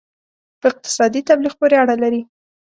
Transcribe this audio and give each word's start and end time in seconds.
په 0.59 0.65
اقتصادي 0.71 1.21
تبلیغ 1.29 1.53
پورې 1.59 1.75
اړه 1.83 1.95
لري. 2.03 2.21